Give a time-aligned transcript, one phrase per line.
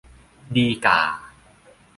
[0.55, 0.99] ดีก่า